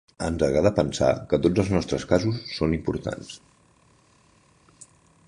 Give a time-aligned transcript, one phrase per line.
[0.27, 2.73] Ens agrada pensar que tots els nostres casos són
[3.13, 4.89] importants.